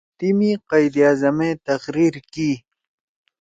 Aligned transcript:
تیمی 0.17 0.51
قائداعظم 0.69 1.37
ئے 1.43 1.49
تقریر 1.67 2.13
کی 2.31 2.49